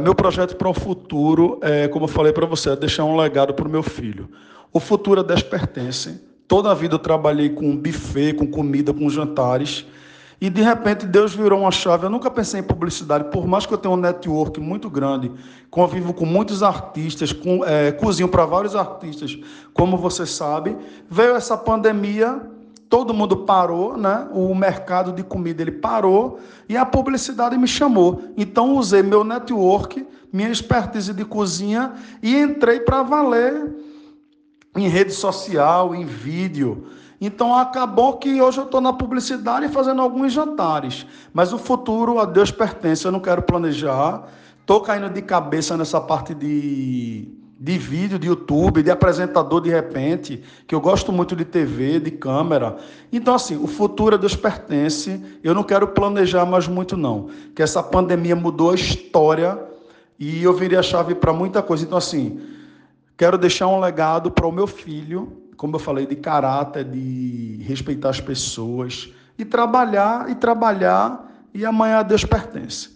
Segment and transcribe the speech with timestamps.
[0.00, 3.54] Meu projeto para o futuro, é, como eu falei para você, é deixar um legado
[3.54, 4.28] para o meu filho.
[4.72, 6.20] O futuro Deus pertence.
[6.46, 9.86] Toda a vida eu trabalhei com buffet, com comida, com jantares.
[10.40, 12.06] E de repente Deus virou uma chave.
[12.06, 15.32] Eu nunca pensei em publicidade, por mais que eu tenha um network muito grande,
[15.70, 19.38] convivo com muitos artistas, com, é, cozinho para vários artistas,
[19.72, 20.76] como você sabe.
[21.08, 22.42] Veio essa pandemia,
[22.94, 24.28] todo mundo parou, né?
[24.30, 26.38] O mercado de comida ele parou
[26.68, 28.22] e a publicidade me chamou.
[28.36, 33.74] Então usei meu network, minha expertise de cozinha e entrei para valer
[34.76, 36.86] em rede social, em vídeo.
[37.20, 41.04] Então acabou que hoje eu estou na publicidade fazendo alguns jantares.
[41.32, 44.22] Mas o futuro a Deus pertence, eu não quero planejar.
[44.60, 47.26] Estou caindo de cabeça nessa parte de,
[47.58, 52.10] de vídeo, de YouTube, de apresentador de repente, que eu gosto muito de TV, de
[52.10, 52.76] câmera.
[53.12, 55.20] Então, assim, o futuro a Deus pertence.
[55.42, 57.28] Eu não quero planejar mais muito, não.
[57.54, 59.58] Que essa pandemia mudou a história
[60.18, 61.84] e eu virei a chave para muita coisa.
[61.84, 62.40] Então, assim.
[63.16, 68.10] Quero deixar um legado para o meu filho, como eu falei, de caráter, de respeitar
[68.10, 72.93] as pessoas, e trabalhar e trabalhar, e amanhã a Deus pertence.